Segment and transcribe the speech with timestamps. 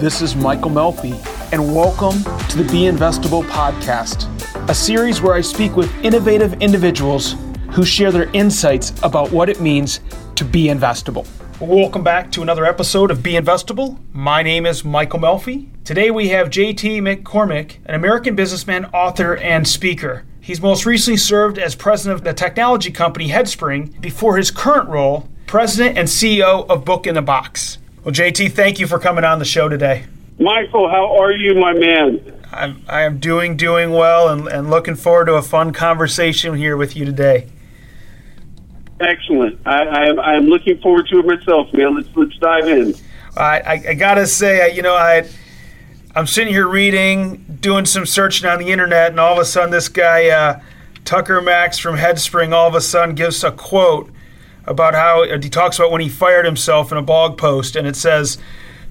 [0.00, 1.12] This is Michael Melfi,
[1.52, 4.30] and welcome to the Be Investable podcast,
[4.66, 7.36] a series where I speak with innovative individuals
[7.72, 10.00] who share their insights about what it means
[10.36, 11.28] to be investable.
[11.60, 13.98] Welcome back to another episode of Be Investable.
[14.14, 15.68] My name is Michael Melfi.
[15.84, 20.24] Today we have JT McCormick, an American businessman, author, and speaker.
[20.40, 25.28] He's most recently served as president of the technology company Headspring before his current role,
[25.46, 27.76] president and CEO of Book in a Box.
[28.02, 30.06] Well, JT, thank you for coming on the show today.
[30.38, 32.40] Michael, how are you, my man?
[32.50, 36.78] I'm, I am doing doing well and, and looking forward to a fun conversation here
[36.78, 37.48] with you today.
[39.00, 39.60] Excellent.
[39.66, 41.94] I, I, I'm looking forward to it myself, man.
[41.94, 42.94] Let's let's dive in.
[43.36, 45.28] I, I, I gotta say, you know, I
[46.16, 49.70] I'm sitting here reading, doing some searching on the internet, and all of a sudden,
[49.70, 50.60] this guy uh,
[51.04, 54.10] Tucker Max from Headspring all of a sudden gives a quote
[54.66, 57.86] about how uh, he talks about when he fired himself in a blog post, and
[57.86, 58.38] it says,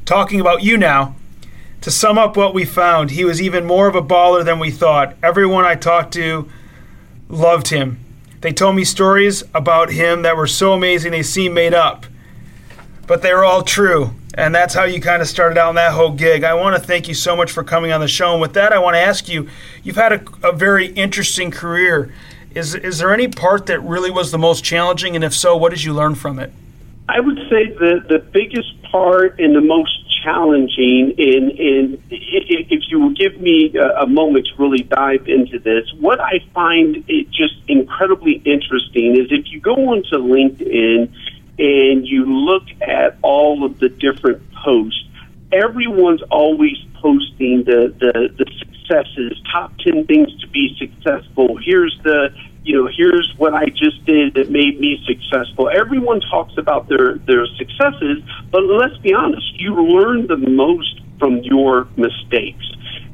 [0.06, 1.16] talking about you now.
[1.82, 4.70] To sum up what we found, he was even more of a baller than we
[4.70, 5.16] thought.
[5.24, 6.50] Everyone I talked to
[7.30, 8.00] loved him.
[8.42, 12.06] They told me stories about him that were so amazing they seemed made up,
[13.08, 14.14] but they were all true.
[14.34, 16.44] And that's how you kind of started out in that whole gig.
[16.44, 18.32] I want to thank you so much for coming on the show.
[18.32, 19.50] And with that, I want to ask you
[19.84, 22.14] you've had a, a very interesting career.
[22.56, 25.16] Is, is there any part that really was the most challenging?
[25.16, 26.52] And if so, what did you learn from it?
[27.08, 33.00] I would say the, the biggest part and the most challenging in, in if you
[33.00, 37.56] will give me a, moment to really dive into this, what I find it just
[37.68, 41.12] incredibly interesting is if you go onto LinkedIn
[41.58, 45.04] and you look at all of the different posts,
[45.52, 48.46] everyone's always posting the, the, the
[48.90, 51.58] successes, top 10 things to be successful.
[51.64, 52.30] Here's the
[52.64, 55.70] you know, here's what I just did that made me successful.
[55.70, 61.38] Everyone talks about their their successes, but let's be honest, you learn the most from
[61.38, 62.66] your mistakes.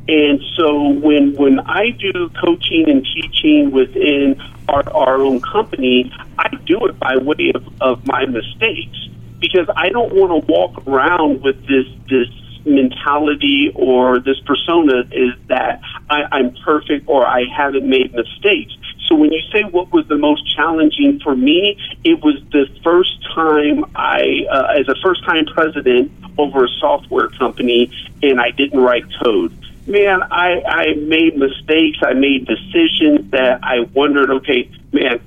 [0.07, 6.49] And so when when I do coaching and teaching within our, our own company, I
[6.65, 8.97] do it by way of, of my mistakes
[9.39, 12.29] because I don't want to walk around with this this
[12.65, 18.73] mentality or this persona is that I, I'm perfect or I haven't made mistakes.
[19.07, 23.23] So when you say what was the most challenging for me, it was the first
[23.33, 27.91] time I, uh, as a first time president over a software company,
[28.23, 29.53] and I didn't write code.
[29.87, 31.99] Man, I, I made mistakes.
[32.01, 35.21] I made decisions that I wondered, okay, man,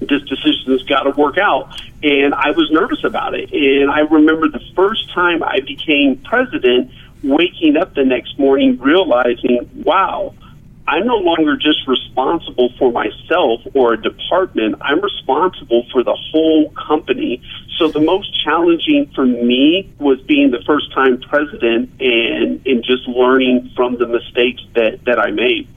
[0.00, 1.80] this decision has got to work out.
[2.04, 3.50] And I was nervous about it.
[3.50, 6.90] And I remember the first time I became president,
[7.22, 10.34] waking up the next morning realizing, wow,
[10.86, 14.76] I'm no longer just responsible for myself or a department.
[14.82, 17.40] I'm responsible for the whole company.
[17.78, 23.08] So the most challenging for me was being the first time president and, and just
[23.08, 25.68] learning from the mistakes that, that I made.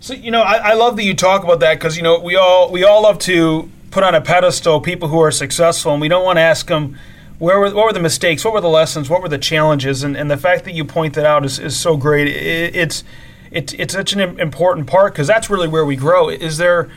[0.00, 2.36] So you know, I, I love that you talk about that because you know we
[2.36, 6.08] all we all love to put on a pedestal people who are successful, and we
[6.08, 6.98] don't want to ask them
[7.38, 10.16] where were, what were the mistakes, what were the lessons, what were the challenges, and,
[10.16, 12.28] and the fact that you point that out is, is so great.
[12.28, 13.04] It, it's
[13.50, 16.28] it's it's such an important part because that's really where we grow.
[16.28, 16.90] Is there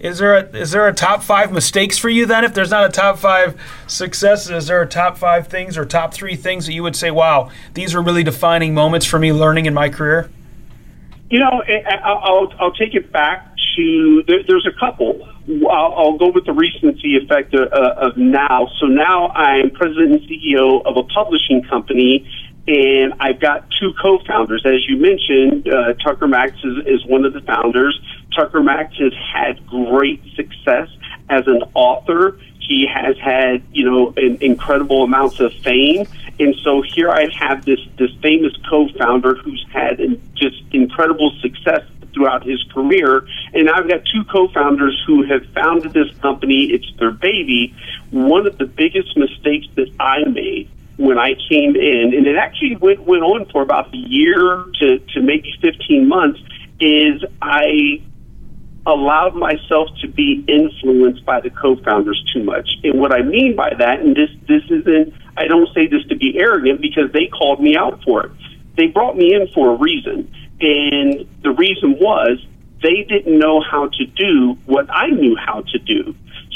[0.00, 2.44] is there a, is there a top five mistakes for you then?
[2.44, 6.12] If there's not a top five successes, is there a top five things or top
[6.12, 9.66] three things that you would say, wow, these are really defining moments for me learning
[9.66, 10.28] in my career?
[11.30, 11.62] You know,
[12.02, 15.28] I'll, I'll take it back to there, there's a couple.
[15.68, 18.68] I'll, I'll, go with the recency effect of, uh, of now.
[18.78, 22.28] So now I'm president and CEO of a publishing company,
[22.66, 24.64] and I've got two co-founders.
[24.64, 28.00] As you mentioned, uh, Tucker Max is, is one of the founders.
[28.34, 30.88] Tucker Max has had great success
[31.28, 32.38] as an author.
[32.60, 36.06] He has had, you know, an incredible amounts of fame.
[36.38, 39.98] And so here I have this, this famous co-founder who's had
[40.34, 41.82] just incredible success
[42.14, 43.26] throughout his career.
[43.52, 46.64] And I've got two co-founders who have founded this company.
[46.64, 47.74] It's their baby.
[48.10, 52.76] One of the biggest mistakes that I made when I came in, and it actually
[52.76, 56.40] went, went on for about a year to, to maybe 15 months,
[56.80, 58.02] is I
[58.86, 62.68] allowed myself to be influenced by the co-founders too much.
[62.82, 66.16] And what I mean by that, and this, this isn't, I don't say this to
[66.16, 68.32] be arrogant because they called me out for it.
[68.76, 70.32] They brought me in for a reason.
[70.62, 72.44] And the reason was
[72.82, 76.14] they didn't know how to do what I knew how to do.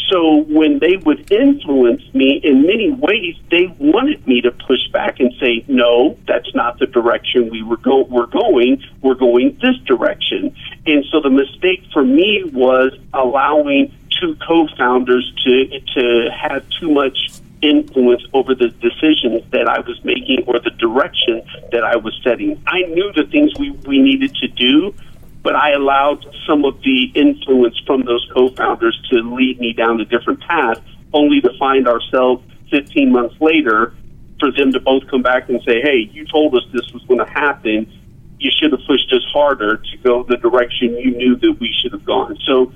[0.09, 5.19] So when they would influence me in many ways, they wanted me to push back
[5.19, 8.83] and say, no, that's not the direction we were, go- we're going.
[9.03, 10.55] We're going this direction.
[10.87, 17.33] And so the mistake for me was allowing two co-founders to, to have too much
[17.63, 21.43] influence over the decisions that I was making or the direction
[21.73, 22.63] that I was setting.
[22.67, 24.95] I knew the things we, we needed to do,
[25.43, 30.01] but I allowed some of the influence from those co founders to lead me down
[30.01, 30.81] a different path,
[31.13, 33.95] only to find ourselves 15 months later
[34.39, 37.21] for them to both come back and say, hey, you told us this was going
[37.21, 37.91] to happen.
[38.39, 41.93] You should have pushed us harder to go the direction you knew that we should
[41.93, 42.37] have gone.
[42.47, 42.73] So,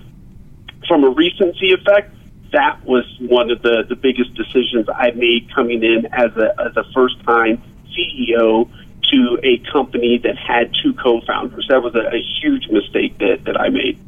[0.88, 2.14] from a recency effect,
[2.52, 6.76] that was one of the, the biggest decisions I made coming in as a, as
[6.76, 8.68] a first time CEO
[9.10, 11.66] to a company that had two co founders.
[11.68, 13.98] That was a, a huge mistake that, that I made.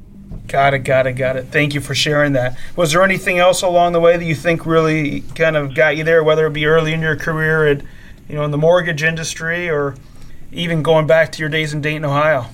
[0.49, 1.47] Got it, got it, got it.
[1.47, 2.59] Thank you for sharing that.
[2.77, 6.05] Was there anything else along the way that you think really kind of got you
[6.05, 7.83] there, whether it be early in your career at,
[8.29, 9.95] you know, in the mortgage industry or
[10.51, 12.47] even going back to your days in Dayton, Ohio?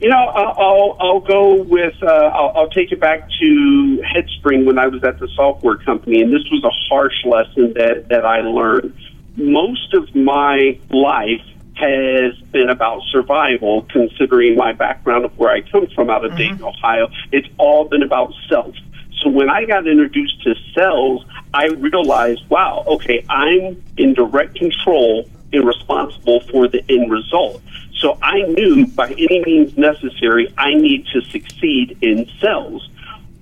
[0.00, 4.78] You know, I'll I'll go with uh, I'll, I'll take it back to Headspring when
[4.78, 8.42] I was at the software company, and this was a harsh lesson that that I
[8.42, 8.94] learned.
[9.36, 11.42] Most of my life
[11.76, 16.38] has been about survival, considering my background of where I come from out of mm-hmm.
[16.38, 17.08] Dayton, Ohio.
[17.32, 18.74] It's all been about self.
[19.22, 25.28] So when I got introduced to sales, I realized, wow, okay, I'm in direct control
[25.52, 27.62] and responsible for the end result.
[27.98, 32.88] So I knew by any means necessary, I need to succeed in sales.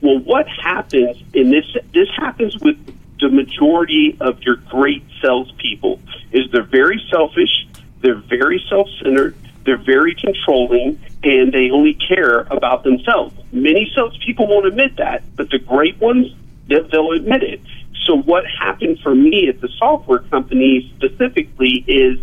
[0.00, 1.64] Well, what happens in this?
[1.92, 2.76] This happens with
[3.20, 6.00] the majority of your great salespeople.
[6.32, 7.66] Is they're very selfish
[8.04, 9.34] they're very self centered,
[9.64, 13.34] they're very controlling, and they only care about themselves.
[13.50, 16.34] Many salespeople won't admit that, but the great ones,
[16.68, 17.62] they'll admit it.
[18.04, 22.18] So, what happened for me at the software company specifically is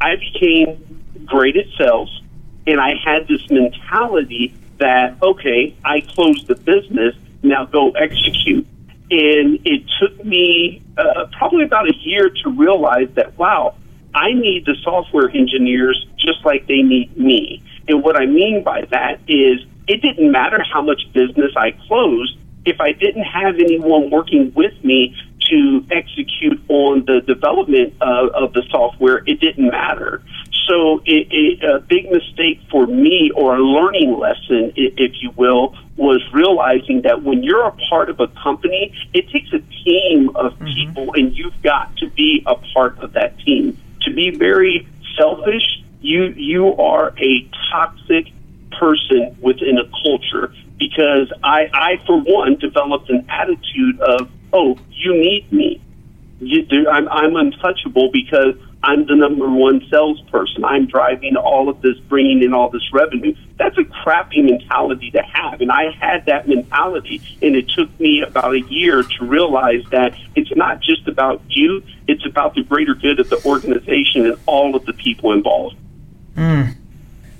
[0.00, 2.22] I became great at sales,
[2.66, 8.66] and I had this mentality that, okay, I closed the business, now go execute.
[9.10, 13.76] And it took me uh, probably about a year to realize that, wow,
[14.14, 17.62] I need the software engineers just like they need me.
[17.88, 22.36] And what I mean by that is it didn't matter how much business I closed
[22.64, 25.14] if I didn't have anyone working with me
[25.50, 30.22] to execute on the development of, of the software, it didn't matter.
[30.68, 35.76] So, it, it, a big mistake for me, or a learning lesson, if you will,
[35.96, 40.54] was realizing that when you're a part of a company, it takes a team of
[40.54, 40.64] mm-hmm.
[40.64, 44.88] people, and you've got to be a part of that team to be very
[45.18, 48.32] selfish, you you are a toxic
[48.78, 55.12] person within a culture because I, I for one developed an attitude of oh you
[55.12, 55.80] need me
[56.40, 60.64] you, I'm, I'm untouchable because I'm the number one salesperson.
[60.64, 63.34] I'm driving all of this, bringing in all this revenue.
[63.58, 65.60] That's a crappy mentality to have.
[65.60, 67.22] And I had that mentality.
[67.40, 71.82] And it took me about a year to realize that it's not just about you,
[72.06, 75.76] it's about the greater good of the organization and all of the people involved.
[76.36, 76.76] Mm.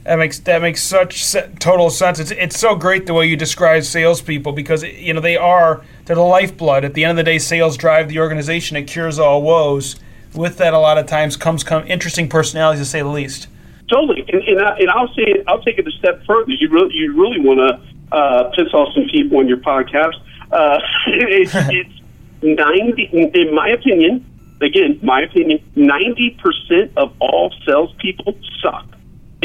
[0.06, 2.20] That makes that makes such total sense.
[2.20, 6.17] It's it's so great the way you describe salespeople because you know they are they're
[6.17, 6.85] the lifeblood.
[6.85, 8.76] At the end of the day, sales drive the organization.
[8.76, 9.97] It cures all woes
[10.37, 13.48] with that, a lot of times comes come interesting personalities, to say the least.
[13.89, 16.53] Totally, and, and, I, and I'll say I'll take it a step further.
[16.53, 20.17] You really you really want to uh, piss off some people on your podcast.
[20.51, 22.01] Uh, it's, it's
[22.43, 24.25] ninety, in my opinion.
[24.60, 28.86] Again, my opinion, ninety percent of all salespeople suck.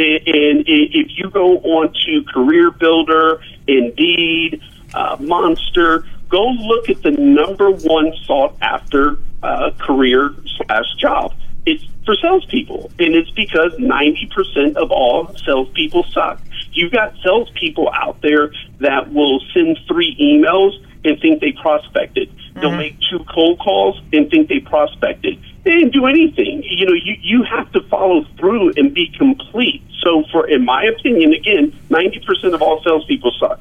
[0.02, 4.62] And, and if you go on to Career Builder, Indeed,
[4.94, 11.36] uh, Monster, go look at the number one sought after uh, career slash job.
[11.66, 16.42] It's for salespeople, and it's because 90% of all salespeople suck.
[16.74, 22.30] You've got salespeople out there that will send three emails and think they prospected.
[22.30, 22.60] Mm-hmm.
[22.60, 25.40] They'll make two cold calls and think they prospected.
[25.64, 26.64] They didn't do anything.
[26.64, 29.84] You know, you, you have to follow through and be complete.
[30.02, 33.60] So, for in my opinion, again, 90% of all salespeople suck.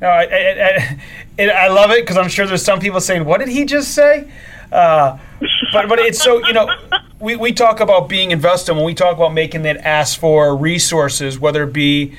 [0.00, 0.98] No, I, I,
[1.38, 3.94] I, I love it because I'm sure there's some people saying, "What did he just
[3.94, 4.28] say?"
[4.72, 5.18] Uh,
[5.72, 6.68] but but it's so you know
[7.20, 11.38] we, we talk about being invested when we talk about making that ask for resources,
[11.38, 12.14] whether it be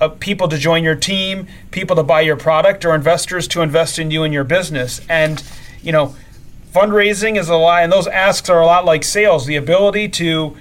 [0.00, 3.98] uh, people to join your team, people to buy your product, or investors to invest
[3.98, 5.00] in you and your business.
[5.08, 5.42] And
[5.82, 6.14] you know,
[6.74, 9.46] fundraising is a lot, and those asks are a lot like sales.
[9.46, 10.56] The ability to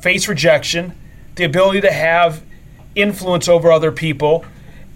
[0.00, 0.94] face rejection,
[1.36, 2.42] the ability to have
[2.94, 4.44] influence over other people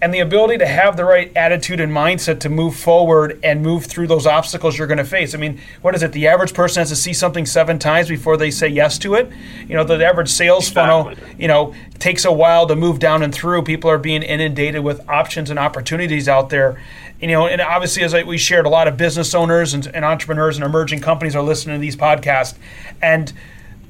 [0.03, 3.85] and the ability to have the right attitude and mindset to move forward and move
[3.85, 5.33] through those obstacles you're going to face.
[5.33, 6.11] I mean, what is it?
[6.11, 9.31] The average person has to see something seven times before they say yes to it.
[9.65, 11.15] You know, the average sales exactly.
[11.15, 13.61] funnel, you know, takes a while to move down and through.
[13.63, 16.81] People are being inundated with options and opportunities out there.
[17.23, 20.03] You know, and obviously, as I, we shared, a lot of business owners and, and
[20.03, 22.55] entrepreneurs and emerging companies are listening to these podcasts,
[23.01, 23.31] and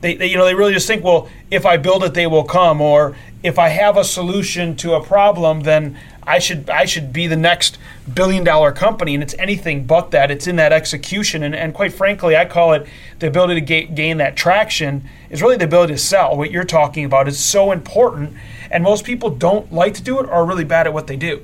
[0.01, 2.43] they, they, you know, they really just think, well, if I build it, they will
[2.43, 7.11] come, or if I have a solution to a problem, then I should I should
[7.11, 7.79] be the next
[8.13, 10.29] billion dollar company, and it's anything but that.
[10.29, 12.85] It's in that execution, and, and quite frankly, I call it
[13.17, 16.37] the ability to ga- gain that traction is really the ability to sell.
[16.37, 18.35] What you're talking about is so important,
[18.69, 21.17] and most people don't like to do it or are really bad at what they
[21.17, 21.43] do.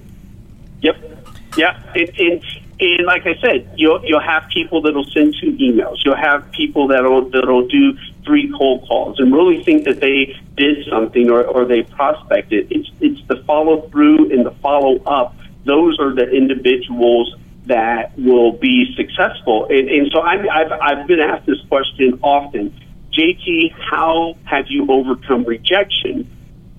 [0.81, 1.18] Yep.
[1.59, 1.77] Yeah.
[1.93, 2.41] And,
[2.79, 5.97] and like I said, you'll you'll have people that'll send two emails.
[6.05, 10.87] You'll have people that'll that'll do three cold calls and really think that they did
[10.89, 12.71] something or, or they prospected.
[12.71, 15.35] It's it's the follow through and the follow up.
[15.65, 17.35] Those are the individuals
[17.65, 19.65] that will be successful.
[19.69, 22.73] And, and so I'm, I've I've been asked this question often.
[23.11, 26.25] JT, how have you overcome rejection?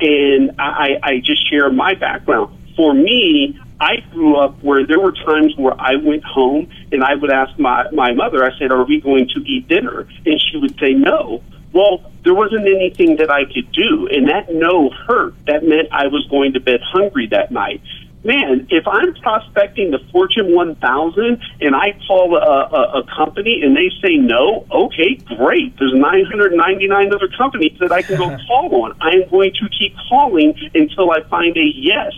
[0.01, 2.57] And I, I just share my background.
[2.75, 7.15] For me, I grew up where there were times where I went home and I
[7.15, 10.07] would ask my, my mother, I said, Are we going to eat dinner?
[10.27, 11.43] And she would say, No.
[11.73, 14.09] Well, there wasn't anything that I could do.
[14.11, 15.35] And that no hurt.
[15.47, 17.81] That meant I was going to bed hungry that night.
[18.23, 23.75] Man, if I'm prospecting the Fortune 1000 and I call a, a, a company and
[23.75, 25.79] they say no, okay, great.
[25.79, 28.95] There's 999 other companies that I can go call on.
[29.01, 32.13] I am going to keep calling until I find a yes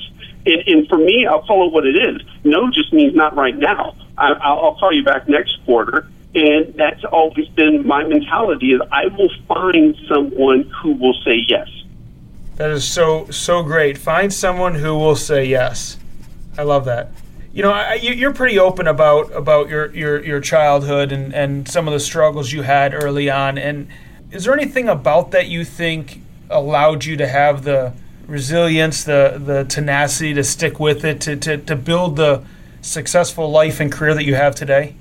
[0.46, 2.22] and, and for me, I'll follow what it is.
[2.44, 3.96] No just means not right now.
[4.18, 6.08] I, I'll call you back next quarter.
[6.34, 11.68] And that's always been my mentality is I will find someone who will say yes.
[12.56, 13.98] That is so so great.
[13.98, 15.98] Find someone who will say yes.
[16.56, 17.10] I love that.
[17.52, 21.86] You know, I, you're pretty open about about your, your, your childhood and, and some
[21.86, 23.58] of the struggles you had early on.
[23.58, 23.88] And
[24.30, 27.92] is there anything about that you think allowed you to have the
[28.26, 32.44] resilience, the the tenacity to stick with it, to, to, to build the
[32.80, 34.94] successful life and career that you have today?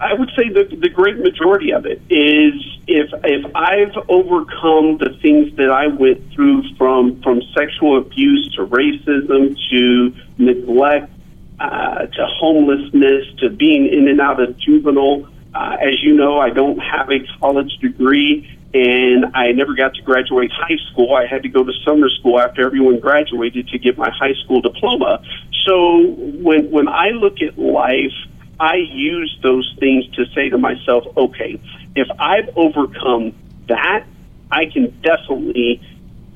[0.00, 2.54] I would say the the great majority of it is
[2.86, 8.66] if if I've overcome the things that I went through from from sexual abuse to
[8.66, 11.12] racism to neglect
[11.60, 15.28] uh, to homelessness to being in and out of juvenile.
[15.54, 20.02] Uh, as you know, I don't have a college degree, and I never got to
[20.02, 21.14] graduate high school.
[21.14, 24.60] I had to go to summer school after everyone graduated to get my high school
[24.60, 25.22] diploma.
[25.66, 28.14] So when when I look at life,
[28.60, 31.60] I use those things to say to myself, okay,
[31.96, 33.34] if I've overcome
[33.68, 34.04] that,
[34.50, 35.80] I can definitely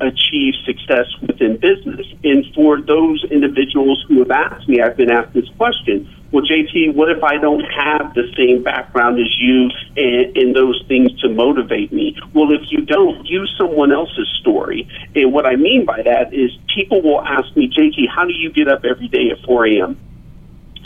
[0.01, 2.07] achieve success within business.
[2.25, 6.97] And for those individuals who have asked me, I've been asked this question well, JT,
[6.97, 11.29] what if I don't have the same background as you and, and those things to
[11.29, 12.17] motivate me?
[12.35, 14.89] Well, if you don't, use someone else's story.
[15.15, 18.51] And what I mean by that is people will ask me, JT, how do you
[18.51, 19.97] get up every day at 4 a.m.?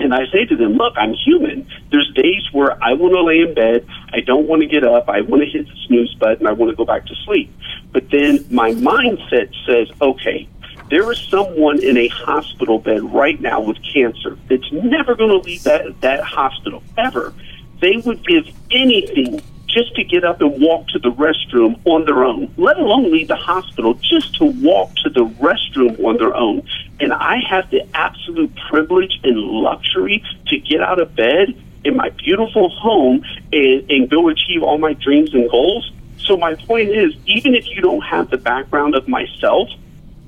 [0.00, 1.68] And I say to them, look, I'm human.
[1.90, 3.86] There's days where I want to lay in bed.
[4.12, 5.08] I don't want to get up.
[5.08, 6.46] I want to hit the snooze button.
[6.46, 7.52] I want to go back to sleep.
[7.92, 10.48] But then my mindset says, okay,
[10.90, 15.38] there is someone in a hospital bed right now with cancer that's never going to
[15.38, 17.34] leave that, that hospital ever.
[17.80, 22.24] They would give anything just to get up and walk to the restroom on their
[22.24, 26.66] own, let alone leave the hospital, just to walk to the restroom on their own.
[27.00, 32.10] And I have the absolute privilege and luxury to get out of bed in my
[32.10, 35.92] beautiful home and, and go achieve all my dreams and goals.
[36.18, 39.68] So my point is, even if you don't have the background of myself,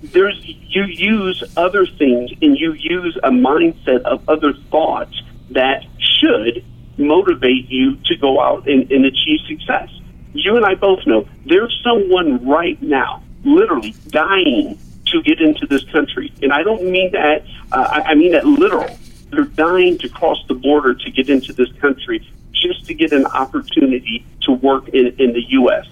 [0.03, 6.65] there's you use other things and you use a mindset of other thoughts that should
[6.97, 9.91] motivate you to go out and, and achieve success.
[10.33, 14.79] You and I both know there's someone right now, literally dying
[15.11, 17.45] to get into this country, and I don't mean that.
[17.73, 18.99] Uh, I, mean that literal.
[19.31, 23.27] They're dying to cross the border to get into this country just to get an
[23.27, 25.87] opportunity to work in, in the U.S.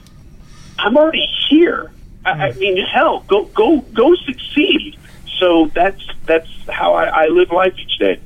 [0.78, 1.90] I'm already here.
[2.24, 4.98] I, I mean, hell, go go go succeed.
[5.38, 8.20] So that's that's how I, I live life each day.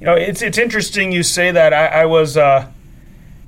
[0.00, 1.72] You know, it's it's interesting you say that.
[1.72, 2.70] I, I was, uh,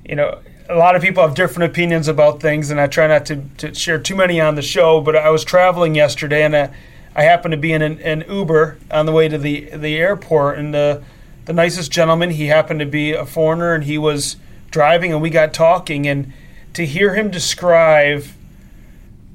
[0.05, 0.39] you know,
[0.71, 3.73] a lot of people have different opinions about things, and I try not to, to
[3.73, 5.01] share too many on the show.
[5.01, 6.73] But I was traveling yesterday, and I,
[7.15, 10.57] I happened to be in an, an Uber on the way to the the airport,
[10.57, 11.03] and the
[11.45, 14.37] the nicest gentleman, he happened to be a foreigner, and he was
[14.69, 16.31] driving, and we got talking, and
[16.73, 18.23] to hear him describe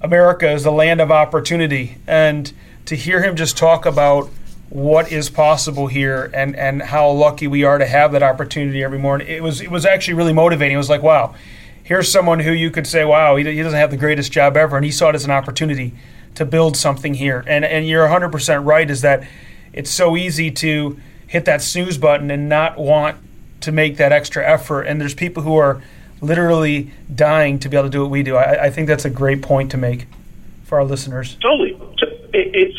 [0.00, 1.98] America as the land of opportunity.
[2.06, 2.52] And
[2.86, 4.30] to hear him just talk about
[4.68, 8.98] what is possible here and, and how lucky we are to have that opportunity every
[8.98, 10.74] morning, it was it was actually really motivating.
[10.74, 11.34] It was like, wow,
[11.84, 14.76] here's someone who you could say, wow, he, he doesn't have the greatest job ever,
[14.76, 15.94] and he saw it as an opportunity
[16.34, 17.44] to build something here.
[17.46, 18.90] And and you're 100% right.
[18.90, 19.26] Is that
[19.72, 23.18] it's so easy to hit that snooze button and not want
[23.60, 24.82] to make that extra effort.
[24.82, 25.82] And there's people who are
[26.20, 28.36] literally dying to be able to do what we do.
[28.36, 30.06] I, I think that's a great point to make
[30.64, 31.36] for our listeners.
[31.36, 31.78] Totally.
[31.92, 32.74] It's it,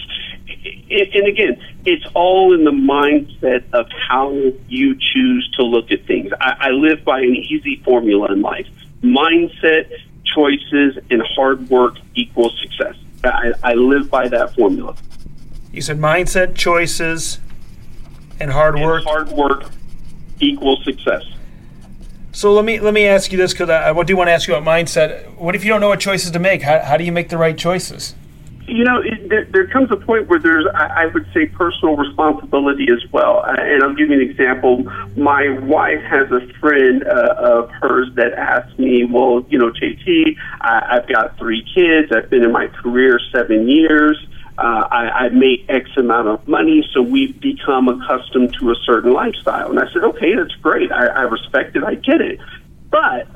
[0.89, 4.31] and again, it's all in the mindset of how
[4.67, 6.31] you choose to look at things.
[6.39, 8.67] I, I live by an easy formula in life:
[9.01, 9.91] mindset,
[10.25, 12.95] choices, and hard work equals success.
[13.23, 14.95] I, I live by that formula.
[15.71, 17.39] You said mindset, choices,
[18.39, 19.03] and hard and work.
[19.03, 19.71] Hard work
[20.39, 21.23] equals success.
[22.31, 24.47] So let me let me ask you this because I, I do want to ask
[24.47, 25.35] you about mindset.
[25.37, 26.61] What if you don't know what choices to make?
[26.61, 28.13] How, how do you make the right choices?
[28.67, 31.95] You know, it, there, there comes a point where there's, I, I would say, personal
[31.95, 33.43] responsibility as well.
[33.45, 34.83] Uh, and I'll give you an example.
[35.15, 40.35] My wife has a friend uh, of hers that asked me, "Well, you know, JT,
[40.59, 42.11] I, I've got three kids.
[42.11, 44.17] I've been in my career seven years."
[44.57, 49.13] Uh, I, I make X amount of money, so we've become accustomed to a certain
[49.13, 49.69] lifestyle.
[49.69, 50.91] And I said, okay, that's great.
[50.91, 51.83] I, I respect it.
[51.83, 52.39] I get it.
[52.89, 53.27] But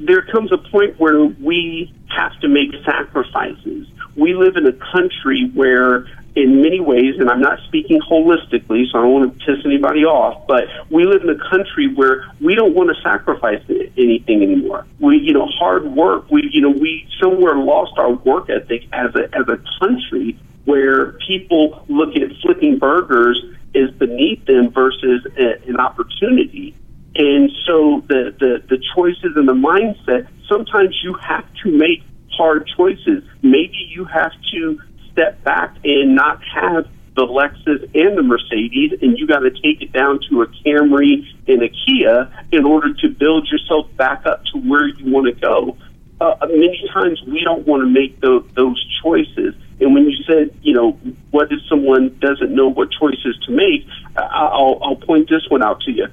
[0.00, 3.86] there comes a point where we have to make sacrifices.
[4.16, 8.98] We live in a country where, in many ways, and I'm not speaking holistically, so
[8.98, 12.54] I don't want to piss anybody off, but we live in a country where we
[12.54, 14.86] don't want to sacrifice anything anymore.
[15.00, 16.30] We, you know, hard work.
[16.30, 21.12] We, you know, we somewhere lost our work ethic as a as a country where
[21.26, 23.42] people look at flipping burgers
[23.74, 26.74] is beneath them versus a, an opportunity.
[27.14, 32.02] And so the, the, the choices and the mindset, sometimes you have to make
[32.36, 33.24] hard choices.
[33.42, 39.18] Maybe you have to step back and not have the Lexus and the Mercedes, and
[39.18, 43.08] you got to take it down to a Camry and a Kia in order to
[43.08, 45.76] build yourself back up to where you want to go.
[46.20, 49.54] Uh, many times we don't want to make those, those choices.
[49.80, 50.92] And when you said, you know,
[51.32, 55.80] what if someone doesn't know what choices to make, I'll, I'll point this one out
[55.82, 56.06] to you.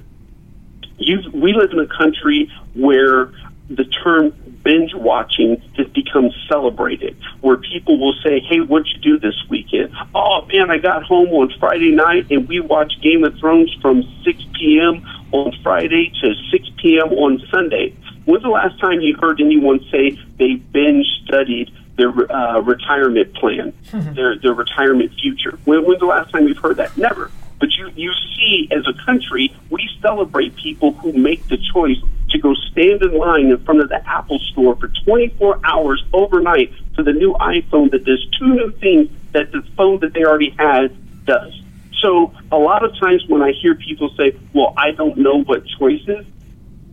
[0.98, 3.32] you we live in a country where
[3.70, 4.32] the term
[4.64, 9.94] binge watching has become celebrated, where people will say, Hey, what'd you do this weekend?
[10.14, 14.02] Oh, man, I got home on Friday night and we watched Game of Thrones from
[14.24, 15.06] 6 p.m.
[15.32, 17.12] on Friday to 6 p.m.
[17.12, 17.96] on Sunday.
[18.24, 23.72] When's the last time you heard anyone say they binge studied their uh, retirement plan,
[24.14, 25.58] their their retirement future?
[25.64, 26.96] When, when's the last time we've heard that?
[26.98, 27.30] Never.
[27.58, 31.98] But you you see, as a country, we celebrate people who make the choice
[32.30, 36.72] to go stand in line in front of the Apple Store for 24 hours overnight
[36.94, 40.50] for the new iPhone that does two new things that the phone that they already
[40.58, 41.60] had does.
[42.00, 45.64] So a lot of times when I hear people say, "Well, I don't know what
[45.78, 46.24] choices,"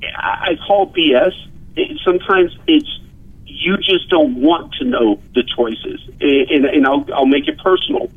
[0.04, 1.34] I, I call BS.
[2.04, 3.00] Sometimes it's
[3.46, 8.12] you just don't want to know the choices, and, and I'll, I'll make it personal.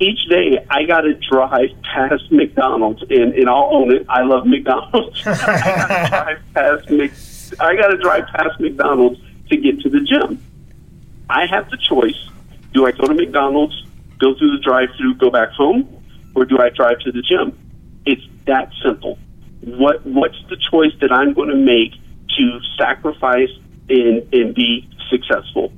[0.00, 4.06] Each day, I got to drive past McDonald's, and, and I'll own it.
[4.08, 5.22] I love McDonald's.
[5.26, 10.00] I got to drive past I got to drive past McDonald's to get to the
[10.00, 10.42] gym.
[11.28, 12.28] I have the choice:
[12.72, 13.86] do I go to McDonald's,
[14.18, 16.02] go through the drive-through, go back home,
[16.34, 17.56] or do I drive to the gym?
[18.06, 19.18] It's that simple
[19.62, 21.92] what what's the choice that I'm going to make
[22.38, 23.50] to sacrifice
[23.88, 25.72] and, and be successful?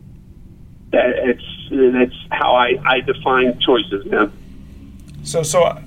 [0.92, 4.33] That it's that's how I, I define choices, man.
[5.24, 5.83] So so uh,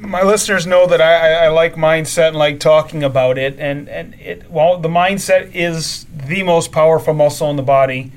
[0.00, 4.14] my listeners know that I, I, like mindset and like talking about it and, and
[4.14, 8.12] it while the mindset is the most powerful muscle in the body,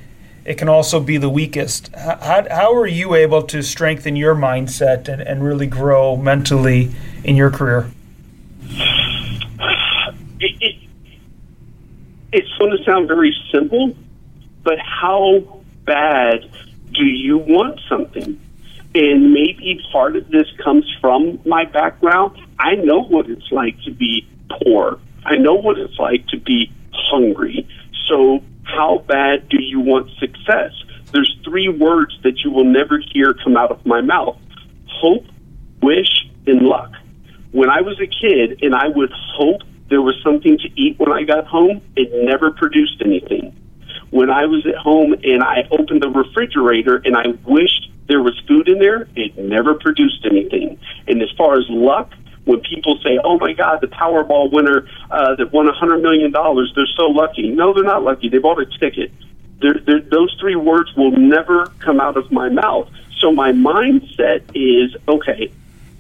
[0.46, 1.94] it can also be the weakest.
[1.96, 7.36] How, how are you able to strengthen your mindset and, and really grow mentally in
[7.36, 7.90] your career?
[10.40, 10.76] It, it,
[12.32, 13.96] it's going to sound very simple,
[14.64, 16.50] but how bad
[16.92, 18.40] do you want something?
[18.96, 22.40] And maybe part of this comes from my background.
[22.60, 24.28] I know what it's like to be
[24.64, 25.00] poor.
[25.26, 27.68] I know what it's like to be hungry.
[28.08, 30.72] So, how bad do you want success?
[31.12, 34.38] There's three words that you will never hear come out of my mouth
[34.88, 35.26] hope,
[35.82, 36.92] wish, and luck
[37.54, 41.12] when I was a kid and I would hope there was something to eat when
[41.12, 43.56] I got home, it never produced anything.
[44.14, 48.40] When I was at home and I opened the refrigerator and I wished there was
[48.48, 50.80] food in there, it never produced anything.
[51.08, 52.12] And as far as luck,
[52.46, 56.30] when people say, "Oh my God, the Powerball winner uh, that won a hundred million
[56.32, 58.30] dollars, they're so lucky." No, they're not lucky.
[58.30, 59.12] They bought a ticket.
[59.60, 62.92] They're, they're, those three words will never come out of my mouth.
[63.18, 65.52] So my mindset is, okay,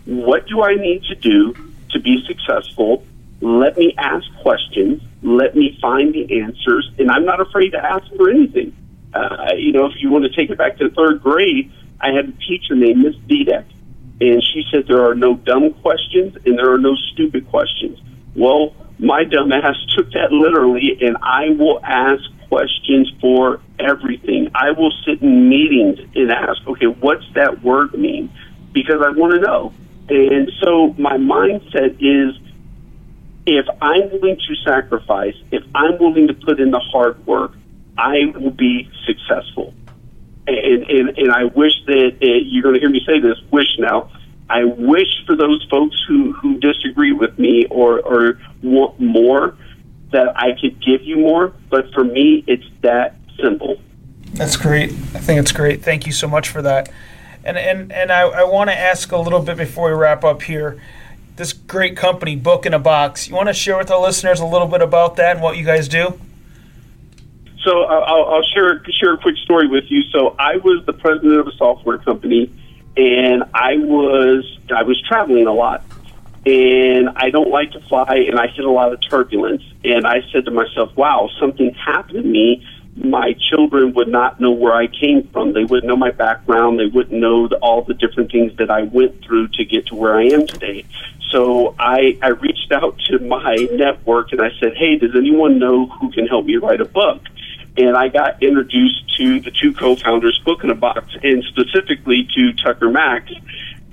[0.05, 1.55] what do I need to do
[1.89, 3.07] to be successful?
[3.43, 5.01] Let me ask questions.
[5.21, 6.89] Let me find the answers.
[6.97, 8.73] And I'm not afraid to ask for anything.
[9.13, 12.29] Uh, you know, if you want to take it back to third grade, I had
[12.29, 13.65] a teacher named Miss Dudek.
[14.21, 17.99] And she said, There are no dumb questions and there are no stupid questions.
[18.33, 24.51] Well, my dumb ass took that literally, and I will ask questions for everything.
[24.55, 28.31] I will sit in meetings and ask, okay, what's that word mean?
[28.71, 29.73] Because I want to know.
[30.07, 32.39] And so my mindset is
[33.45, 37.53] if I'm willing to sacrifice, if I'm willing to put in the hard work,
[37.97, 39.73] I will be successful.
[40.47, 43.77] And, and, and I wish that uh, you're going to hear me say this, wish
[43.79, 44.11] now.
[44.49, 49.55] I wish for those folks who, who disagree with me or, or want more
[50.11, 51.53] that I could give you more.
[51.69, 53.77] But for me, it's that simple.
[54.33, 54.91] That's great.
[54.91, 55.83] I think it's great.
[55.83, 56.89] Thank you so much for that.
[57.45, 60.41] And and and I, I want to ask a little bit before we wrap up
[60.41, 60.81] here.
[61.35, 63.27] This great company, Book in a Box.
[63.27, 65.65] You want to share with our listeners a little bit about that and what you
[65.65, 66.19] guys do?
[67.63, 70.03] So I'll, I'll share share a quick story with you.
[70.11, 72.53] So I was the president of a software company,
[72.95, 75.83] and I was I was traveling a lot,
[76.45, 79.63] and I don't like to fly, and I hit a lot of turbulence.
[79.83, 82.63] And I said to myself, "Wow, something happened to me
[82.95, 85.53] my children would not know where I came from.
[85.53, 86.79] They wouldn't know my background.
[86.79, 89.95] They wouldn't know the, all the different things that I went through to get to
[89.95, 90.85] where I am today.
[91.31, 95.87] So I, I reached out to my network and I said, hey, does anyone know
[95.87, 97.23] who can help me write a book?
[97.75, 102.53] And I got introduced to the two co-founders, Book in a Box, and specifically to
[102.53, 103.31] Tucker Max.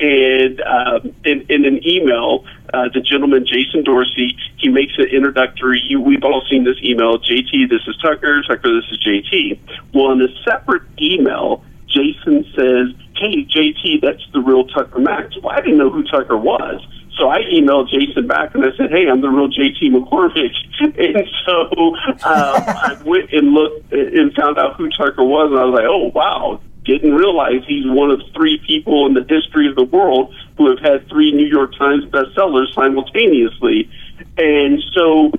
[0.01, 5.83] And um, in, in an email, uh, the gentleman, Jason Dorsey, he makes an introductory.
[5.89, 7.19] You, we've all seen this email.
[7.19, 8.43] JT, this is Tucker.
[8.49, 9.59] Tucker, this is JT.
[9.93, 15.53] Well, in a separate email, Jason says, "Hey, JT, that's the real Tucker Max." Well,
[15.53, 16.81] I didn't know who Tucker was.
[17.19, 21.29] So I emailed Jason back and I said, "Hey, I'm the real JT McCormick." And
[21.45, 25.75] so uh, I went and looked and found out who Tucker was, and I was
[25.75, 26.61] like, "Oh, wow,
[26.99, 30.81] didn't realize he's one of three people in the history of the world who have
[30.81, 33.91] had three New York Times bestsellers simultaneously.
[34.37, 35.33] And so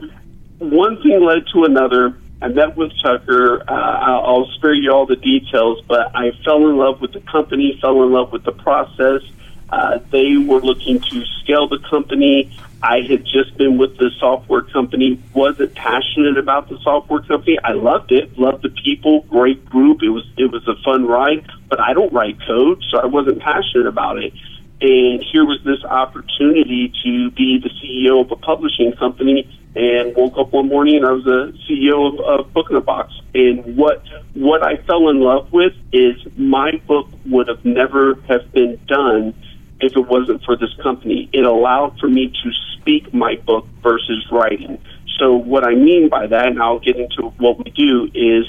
[0.59, 2.17] one thing led to another.
[2.41, 3.63] I met with Tucker.
[3.67, 7.77] Uh, I'll spare you all the details, but I fell in love with the company,
[7.81, 9.21] fell in love with the process.
[9.69, 12.51] Uh, they were looking to scale the company.
[12.83, 17.57] I had just been with the software company, wasn't passionate about the software company.
[17.63, 20.01] I loved it, loved the people, great group.
[20.01, 23.39] It was it was a fun ride, but I don't write code, so I wasn't
[23.39, 24.33] passionate about it.
[24.81, 30.37] And here was this opportunity to be the CEO of a publishing company and woke
[30.37, 33.13] up one morning and I was the CEO of, of Book in a Box.
[33.33, 38.51] And what what I fell in love with is my book would have never have
[38.51, 39.35] been done
[39.81, 41.29] if it wasn't for this company.
[41.33, 44.81] It allowed for me to speak my book versus writing.
[45.19, 48.45] So what I mean by that, and I'll get into what we do, is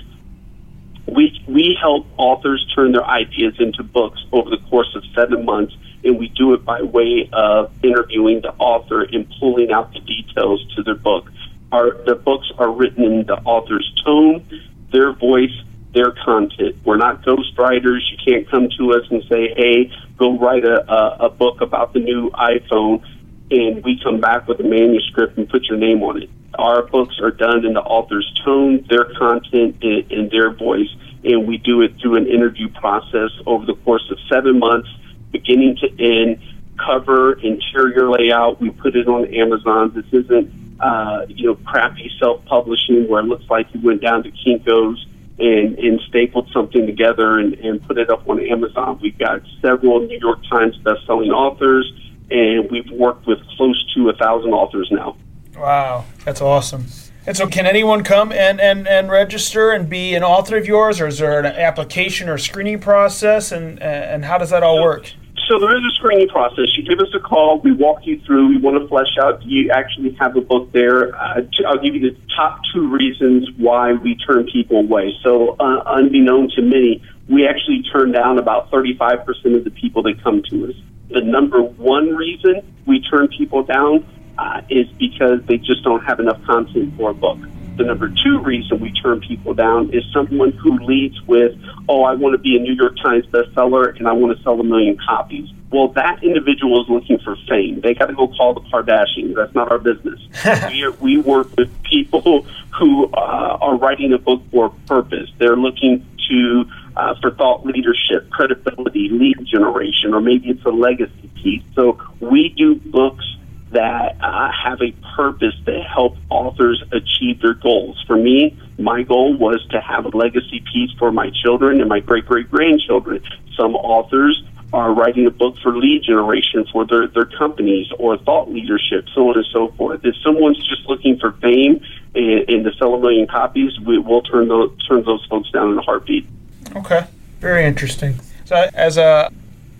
[1.07, 5.75] we we help authors turn their ideas into books over the course of seven months,
[6.05, 10.65] and we do it by way of interviewing the author and pulling out the details
[10.77, 11.31] to their book.
[11.73, 14.47] Our the books are written in the author's tone,
[14.93, 15.55] their voice,
[15.95, 16.77] their content.
[16.85, 18.01] We're not ghostwriters.
[18.11, 21.93] You can't come to us and say, "Hey, go write a, a, a book about
[21.93, 23.03] the new iPhone,"
[23.51, 26.31] and we come back with a manuscript and put your name on it.
[26.59, 30.89] Our books are done in the author's tone, their content, and, their voice,
[31.25, 34.89] and we do it through an interview process over the course of seven months,
[35.31, 36.43] beginning to end.
[36.79, 38.61] Cover, interior layout.
[38.61, 39.93] We put it on Amazon.
[39.95, 40.51] This isn't,
[40.81, 45.07] uh, you know, crappy self-publishing where it looks like you went down to Kinko's
[45.39, 48.99] and, and stapled something together and, and put it up on Amazon.
[49.03, 51.93] We've got several New York Times best-selling authors,
[52.31, 55.17] and we've worked with close to a thousand authors now.
[55.57, 56.87] Wow, that's awesome.
[57.25, 61.01] And so, can anyone come and, and, and register and be an author of yours,
[61.01, 65.13] or is there an application or screening process, and and how does that all work?
[65.49, 66.77] So there is a screening process.
[66.77, 67.59] You give us a call.
[67.61, 68.49] We walk you through.
[68.49, 69.43] We want to flesh out.
[69.43, 71.15] Do You actually have a book there.
[71.15, 75.17] Uh, I'll give you the top two reasons why we turn people away.
[75.23, 80.23] So uh, unbeknown to many, we actually turn down about 35% of the people that
[80.23, 80.77] come to us.
[81.09, 84.07] The number one reason we turn people down
[84.39, 87.39] uh, is because they just don't have enough content for a book.
[87.83, 92.15] The number two reason we turn people down is someone who leads with, oh, I
[92.15, 94.97] want to be a New York Times bestseller and I want to sell a million
[95.05, 95.49] copies.
[95.73, 97.81] Well, that individual is looking for fame.
[97.81, 99.35] They got to go call the Kardashians.
[99.35, 100.21] That's not our business.
[100.69, 102.47] we, are, we work with people
[102.79, 105.29] who uh, are writing a book for a purpose.
[105.39, 106.65] They're looking to
[106.95, 111.65] uh, for thought leadership, credibility, lead generation, or maybe it's a legacy piece.
[111.75, 113.25] So we do books
[113.73, 118.03] that uh, have a purpose to help authors achieve their goals.
[118.07, 122.01] For me, my goal was to have a legacy piece for my children and my
[122.01, 123.23] great great grandchildren.
[123.57, 128.51] Some authors are writing a book for lead generation for their, their companies or thought
[128.51, 130.01] leadership, so on and so forth.
[130.05, 134.23] If someone's just looking for fame and, and to sell a million copies, we, will
[134.23, 136.27] turn those, turn those folks down in a heartbeat.
[136.75, 137.07] Okay,
[137.41, 138.19] very interesting.
[138.47, 139.31] So, as a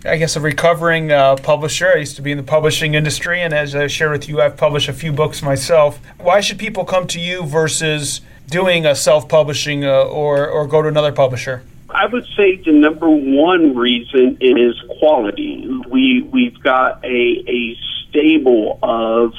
[0.05, 1.93] I guess a recovering uh, publisher.
[1.95, 4.57] I used to be in the publishing industry, and as I shared with you, I've
[4.57, 5.97] published a few books myself.
[6.19, 10.89] Why should people come to you versus doing a self-publishing uh, or or go to
[10.89, 11.63] another publisher?
[11.89, 15.69] I would say the number one reason is quality.
[15.87, 17.77] We we've got a a
[18.09, 19.33] stable of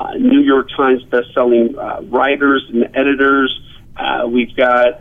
[0.00, 3.60] uh, New York Times best-selling uh, writers and editors.
[3.96, 5.00] Uh, we've got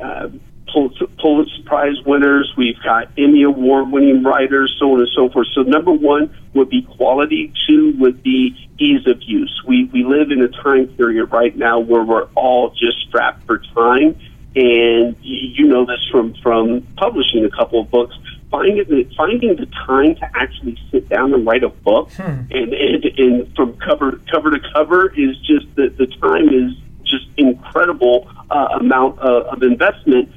[0.70, 2.54] uh, Pulitzer Prize winners.
[2.58, 5.48] We've got Emmy Award winning writers, so on and so forth.
[5.54, 7.54] So number one would be quality.
[7.68, 9.62] Two would be ease of use.
[9.68, 13.60] We we live in a time period right now where we're all just strapped for
[13.60, 14.20] time
[14.58, 18.16] and you know this from from publishing a couple of books.
[18.50, 22.24] Finding the, finding the time to actually sit down and write a book, hmm.
[22.50, 26.72] and, and and from cover cover to cover is just the the time is
[27.04, 30.32] just incredible uh, amount of, of investment.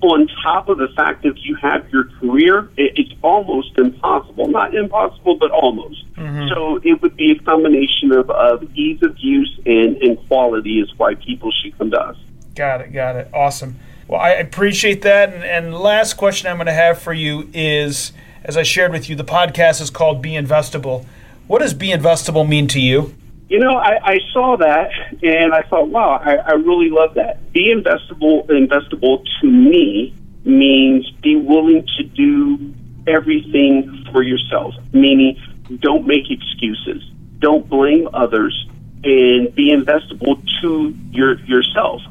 [0.00, 4.46] On top of the fact that you have your career, it's almost impossible.
[4.46, 6.12] Not impossible, but almost.
[6.14, 6.48] Mm-hmm.
[6.54, 10.96] So it would be a combination of, of ease of use and, and quality is
[10.96, 12.16] why people should come to us.
[12.54, 12.92] Got it.
[12.92, 13.28] Got it.
[13.34, 13.76] Awesome.
[14.06, 15.34] Well, I appreciate that.
[15.34, 18.12] And, and last question I'm going to have for you is,
[18.44, 21.04] as I shared with you, the podcast is called Be Investable.
[21.46, 23.14] What does Be Investable mean to you?
[23.48, 24.90] You know, I, I saw that
[25.22, 27.52] and I thought, wow, I, I really love that.
[27.52, 28.46] Be investable.
[28.48, 32.74] Investable to me means be willing to do
[33.06, 34.74] everything for yourself.
[34.92, 35.40] Meaning,
[35.80, 37.02] don't make excuses.
[37.38, 38.68] Don't blame others,
[39.04, 42.02] and be investable to your yourself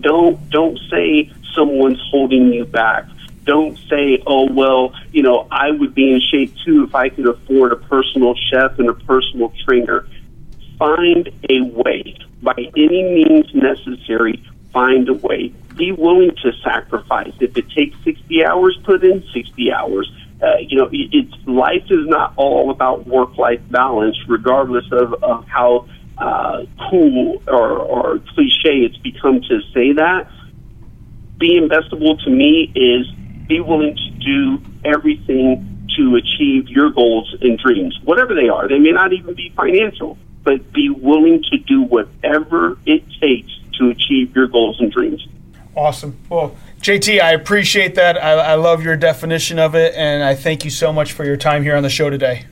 [0.00, 3.06] don't don't say someone's holding you back.
[3.44, 7.26] Don't say, "Oh well, you know, I would be in shape too if I could
[7.26, 10.06] afford a personal chef and a personal trainer."
[10.78, 14.42] Find a way, by any means necessary.
[14.72, 15.54] Find a way.
[15.76, 17.32] Be willing to sacrifice.
[17.40, 20.10] If it takes sixty hours, put in sixty hours.
[20.42, 25.86] Uh, you know, it's life is not all about work-life balance, regardless of, of how
[26.18, 30.28] uh, cool or, or cliche it's become to say that.
[31.38, 33.10] Be investable to me is
[33.46, 38.68] be willing to do everything to achieve your goals and dreams, whatever they are.
[38.68, 43.88] They may not even be financial, but be willing to do whatever it takes to
[43.90, 45.26] achieve your goals and dreams.
[45.76, 46.16] Awesome.
[46.28, 48.22] Well, JT, I appreciate that.
[48.22, 51.36] I, I love your definition of it, and I thank you so much for your
[51.36, 52.44] time here on the show today.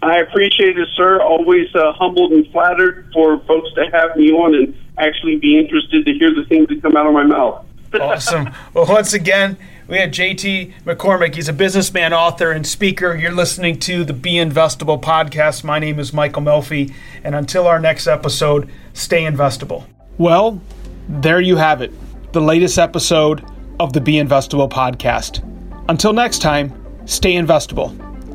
[0.00, 1.20] I appreciate it, sir.
[1.20, 6.04] Always uh, humbled and flattered for folks to have me on and actually be interested
[6.06, 7.64] to hear the things that come out of my mouth.
[8.00, 8.50] awesome.
[8.74, 9.56] Well, once again,
[9.92, 11.34] we had JT McCormick.
[11.34, 13.14] He's a businessman, author, and speaker.
[13.14, 15.64] You're listening to the Be Investable podcast.
[15.64, 16.94] My name is Michael Melfi.
[17.22, 19.84] And until our next episode, stay investable.
[20.16, 20.62] Well,
[21.08, 21.92] there you have it
[22.32, 23.44] the latest episode
[23.78, 25.46] of the Be Investable podcast.
[25.90, 26.72] Until next time,
[27.04, 27.90] stay investable.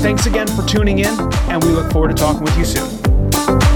[0.02, 3.75] Thanks again for tuning in, and we look forward to talking with you soon.